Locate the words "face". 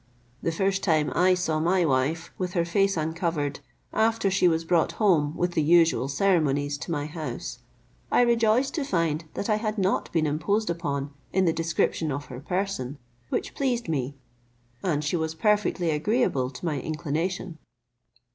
2.65-2.97